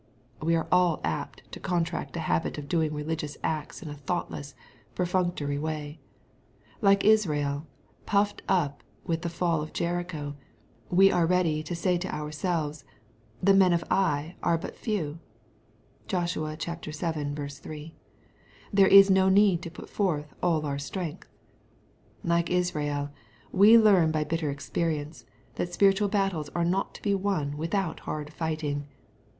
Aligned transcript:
'* 0.23 0.41
We 0.41 0.55
are 0.55 0.67
all 0.71 0.99
apt 1.03 1.43
to 1.51 1.59
contract 1.59 2.17
a 2.17 2.21
habit 2.21 2.57
of 2.57 2.67
doing 2.67 2.91
religious 2.91 3.37
acts 3.43 3.83
in 3.83 3.87
a 3.89 3.93
thoughtless, 3.93 4.55
perfunctory 4.95 5.59
way. 5.59 5.99
Like 6.81 7.05
Israel, 7.05 7.67
puffed 8.07 8.41
up 8.49 8.81
with 9.05 9.21
the 9.21 9.29
fall 9.29 9.61
of 9.61 9.73
Jericho, 9.73 10.35
we 10.89 11.11
are 11.11 11.27
ready 11.27 11.61
to 11.61 11.75
say 11.75 11.99
to 11.99 12.09
our 12.15 12.31
selves," 12.31 12.83
The 13.43 13.53
men 13.53 13.73
of 13.73 13.83
Ai 13.91 14.37
are 14.41 14.57
but 14.57 14.75
few;" 14.75 15.19
(Josh. 16.07 16.33
vii. 16.33 16.55
3 16.55 16.55
;)*^ 16.55 17.91
there 18.73 18.87
is 18.87 19.11
no 19.11 19.29
need 19.29 19.61
to 19.61 19.69
put 19.69 19.87
forth 19.87 20.33
all 20.41 20.65
our 20.65 20.79
strength." 20.79 21.27
Like 22.23 22.49
Israel, 22.49 23.11
we 23.51 23.75
often 23.77 23.85
learn 23.85 24.11
by 24.11 24.23
bitter 24.23 24.49
experience, 24.49 25.25
that 25.57 25.69
spirituiil 25.69 26.09
battles 26.09 26.49
are 26.55 26.65
not 26.65 26.95
to 26.95 27.03
be 27.03 27.13
won 27.13 27.55
without 27.55 27.99
hard 27.99 28.33
fighting. 28.33 28.87